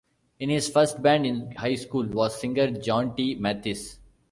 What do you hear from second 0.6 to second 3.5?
first band in high school was singer Johnny